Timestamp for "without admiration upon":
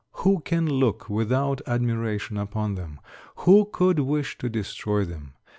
1.11-2.73